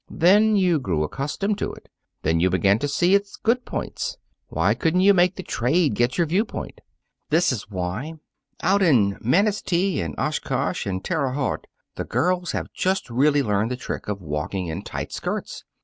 Then 0.09 0.55
you 0.55 0.79
grew 0.79 1.03
accustomed 1.03 1.59
to 1.59 1.71
it. 1.73 1.87
Then 2.23 2.39
you 2.39 2.49
began 2.49 2.79
to 2.79 2.87
see 2.87 3.13
its 3.13 3.35
good 3.35 3.65
points. 3.65 4.17
Why 4.47 4.73
couldn't 4.73 5.01
you 5.01 5.13
make 5.13 5.35
the 5.35 5.43
trade 5.43 5.93
get 5.93 6.17
your 6.17 6.25
viewpoint?" 6.25 6.81
"This 7.29 7.51
is 7.51 7.69
why: 7.69 8.15
Out 8.63 8.81
in 8.81 9.19
Manistee 9.21 10.01
and 10.01 10.15
Oshkosh 10.17 10.87
and 10.87 11.03
Terre 11.05 11.33
Haute, 11.33 11.67
the 11.97 12.03
girls 12.03 12.53
have 12.53 12.73
just 12.73 13.11
really 13.11 13.43
learned 13.43 13.69
the 13.69 13.77
trick 13.77 14.07
of 14.07 14.23
walking 14.23 14.65
in 14.69 14.81
tight 14.81 15.11
skirts. 15.11 15.65